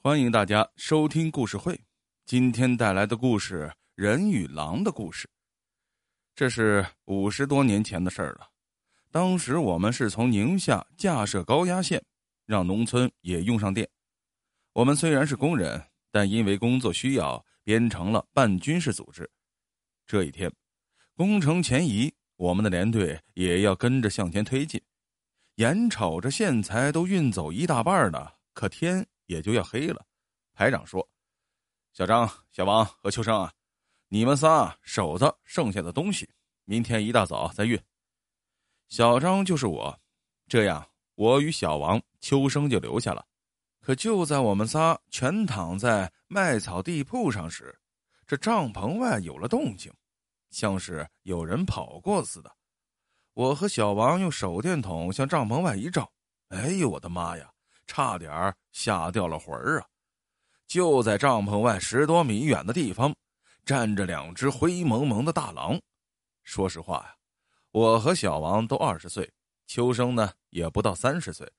[0.00, 1.80] 欢迎大家收听故事会。
[2.24, 5.26] 今天带来的故事《人与狼的故事》，
[6.36, 8.46] 这是五十多年前的事儿了。
[9.10, 12.00] 当时我们是从宁夏架设高压线，
[12.46, 13.88] 让农村也用上电。
[14.72, 19.28] 我们虽然是工人，但因为工作需要，编成了半军事组织。
[20.06, 20.50] 这一天，
[21.16, 24.80] 工程前移，我们的连队也要跟着向前推进。
[25.56, 30.04] 眼瞅着线材都运走一大半了，可天也就要黑了。
[30.52, 31.08] 排长说
[31.94, 33.52] ：“小张、小王和秋生啊，
[34.08, 36.28] 你们仨守着剩下的东西，
[36.64, 37.80] 明天一大早再运。”
[38.88, 40.00] 小张就是我，
[40.48, 43.24] 这样我与小王、秋生就留下了。
[43.80, 47.78] 可就在我们仨全躺在麦草地铺上时，
[48.26, 49.92] 这帐篷外有了动静，
[50.50, 52.50] 像是有人跑过似的。
[53.34, 56.10] 我和小王用手电筒向帐篷外一照，
[56.48, 57.52] 哎呦我的妈呀，
[57.88, 59.86] 差点吓掉了魂儿啊！
[60.68, 63.12] 就在帐篷外十多米远的地方，
[63.64, 65.76] 站着两只灰蒙蒙的大狼。
[66.44, 67.16] 说实话呀，
[67.72, 69.28] 我和小王都二十岁，
[69.66, 71.50] 秋生呢也不到三十岁。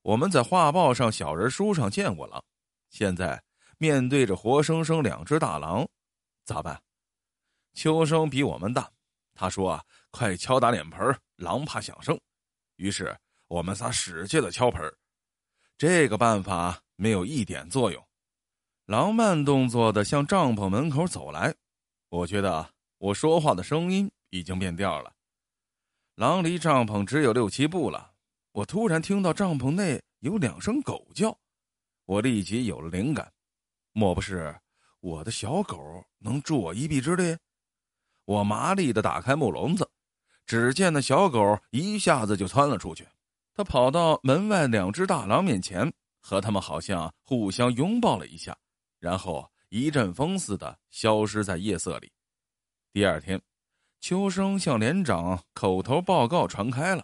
[0.00, 2.42] 我们在画报上、小人书上见过狼，
[2.88, 3.42] 现在
[3.76, 5.86] 面对着活生生两只大狼，
[6.46, 6.80] 咋办？
[7.74, 8.90] 秋生比我们大，
[9.34, 9.84] 他说啊。
[10.12, 12.18] 快敲打脸盆，狼怕响声。
[12.76, 13.14] 于是
[13.48, 14.90] 我们仨使劲的敲盆，
[15.78, 18.02] 这个办法没有一点作用。
[18.86, 21.54] 狼慢动作的向帐篷门口走来，
[22.08, 25.12] 我觉得我说话的声音已经变调了。
[26.14, 28.12] 狼离帐篷只有六七步了，
[28.52, 31.36] 我突然听到帐篷内有两声狗叫，
[32.06, 33.30] 我立即有了灵感，
[33.92, 34.58] 莫不是
[35.00, 37.36] 我的小狗能助我一臂之力？
[38.24, 39.90] 我麻利的打开木笼子。
[40.46, 43.06] 只见那小狗一下子就窜了出去，
[43.56, 45.90] 他跑到门外两只大狼面前，
[46.20, 48.54] 和他们好像互相拥抱了一下，
[49.00, 52.12] 然后一阵风似的消失在夜色里。
[52.92, 53.40] 第二天，
[53.98, 57.02] 秋生向连长口头报告传开了，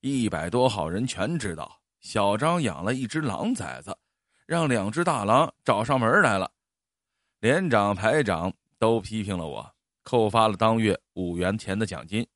[0.00, 3.94] 一百多号人全知道小张养了一只狼崽子，
[4.46, 6.50] 让两只大狼找上门来了。
[7.40, 12.26] 连长、排长都批评了我，扣发了当月五元钱的奖金。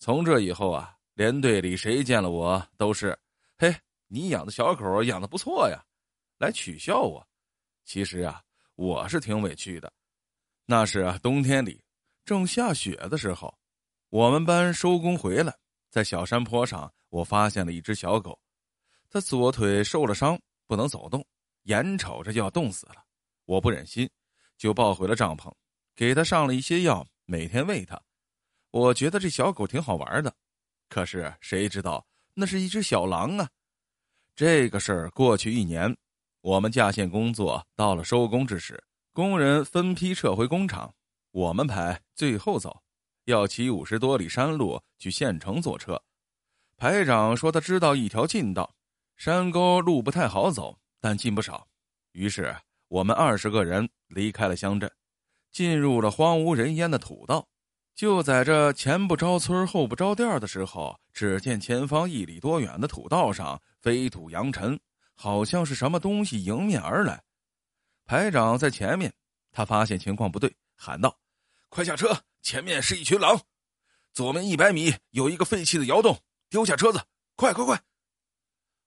[0.00, 3.16] 从这以后啊，连队里谁见了我都是，
[3.56, 3.72] 嘿，
[4.08, 5.80] 你养的小狗养的不错呀，
[6.38, 7.24] 来取笑我。
[7.84, 8.42] 其实啊，
[8.74, 9.92] 我是挺委屈的。
[10.66, 11.80] 那是啊，冬天里
[12.24, 13.56] 正下雪的时候，
[14.08, 15.56] 我们班收工回来，
[15.88, 18.36] 在小山坡上，我发现了一只小狗，
[19.08, 20.36] 它左腿受了伤，
[20.66, 21.24] 不能走动，
[21.64, 23.04] 眼瞅着就要冻死了。
[23.44, 24.10] 我不忍心，
[24.56, 25.52] 就抱回了帐篷，
[25.94, 28.02] 给它上了一些药，每天喂它。
[28.72, 30.34] 我觉得这小狗挺好玩的，
[30.94, 33.50] 可是谁知道那是一只小狼啊！
[34.36, 35.92] 这个事儿过去一年，
[36.40, 38.80] 我们架线工作到了收工之时，
[39.12, 40.94] 工人分批撤回工厂，
[41.32, 42.80] 我们排最后走，
[43.24, 46.00] 要骑五十多里山路去县城坐车。
[46.76, 48.72] 排长说他知道一条近道，
[49.16, 51.66] 山沟路不太好走，但近不少。
[52.12, 52.56] 于是
[52.86, 54.88] 我们二十个人离开了乡镇，
[55.50, 57.48] 进入了荒无人烟的土道。
[57.94, 64.78] 就在这前不着村后不着店的时候，只见前方一里多远的土道上飞土扬尘，
[65.14, 67.22] 好像是什么东西迎面而来。
[68.04, 69.12] 排长在前面，
[69.52, 71.16] 他发现情况不对，喊道
[71.70, 72.16] ：“快下车！
[72.42, 73.40] 前面是一群狼，
[74.12, 77.00] 左面一百米有一个废弃的窑洞，丢下车子，
[77.36, 77.80] 快快快！”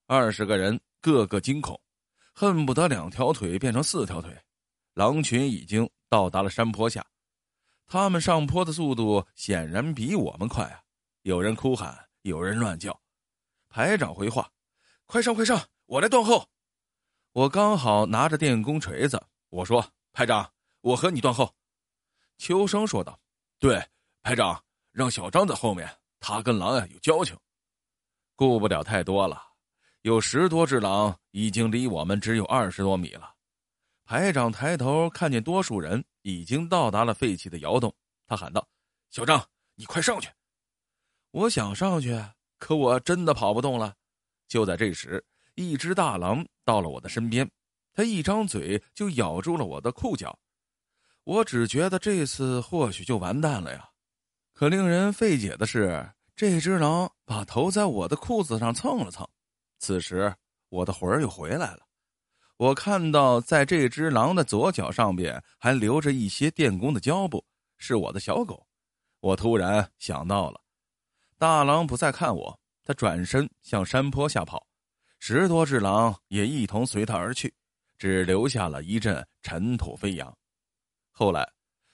[0.06, 1.80] 二十个人个个惊恐，
[2.34, 4.38] 恨不得两条腿变成四条腿。
[4.92, 7.04] 狼群已经到达了山坡下。
[7.88, 10.82] 他们上坡的速度显然比我们快啊！
[11.22, 13.00] 有人哭喊，有人乱叫。
[13.70, 14.50] 排长回话
[15.06, 16.46] ：“快上，快上，我来断后。”
[17.32, 19.82] 我刚好拿着电工锤子，我说
[20.12, 21.54] ：“排长，我和你断后。”
[22.36, 23.18] 秋生说道
[23.58, 23.82] ：“对，
[24.22, 24.62] 排长，
[24.92, 27.34] 让小张在后面，他跟狼呀有交情。”
[28.36, 29.42] 顾不了太多了，
[30.02, 33.34] 有十多只狼已经离我们只有二十多米了。
[34.04, 37.90] 排长抬头看见多数人已经到达了废弃的窑洞，
[38.26, 38.68] 他喊道
[39.08, 39.42] ：“小张，
[39.76, 40.28] 你快上去！”
[41.32, 42.22] 我想上去，
[42.58, 43.94] 可我真的跑不动了。
[44.46, 47.50] 就在这时，一只大狼到了我的身边，
[47.94, 50.38] 它一张嘴就咬住了我的裤脚。
[51.24, 53.88] 我只觉得这次或许就完蛋了呀！
[54.52, 59.26] 可令人费解的是，这只狼把头在我的裤子上蹭了蹭。
[59.78, 60.34] 此时，
[60.68, 61.87] 我的魂儿又回来了。
[62.58, 67.44] 我看到，在这只狼的左脚上边还留着一些电工的胶布，
[67.76, 68.66] 是我的小狗。
[69.20, 70.60] 我突然想到了，
[71.38, 74.66] 大狼不再看我，他转身向山坡下跑，
[75.20, 77.54] 十多只狼也一同随他而去。
[77.96, 80.36] 只留下了一阵尘土飞扬。
[81.12, 81.48] 后来，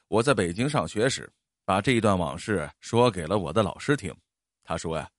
[0.08, 1.30] 我在北京上学时，
[1.66, 4.14] 把这段往事说给了我的老师听。
[4.62, 5.10] 他说呀：“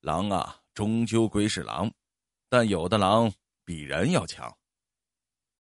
[0.00, 1.90] 狼啊，终究归是狼，
[2.48, 3.30] 但有的狼
[3.66, 4.50] 比人要强。”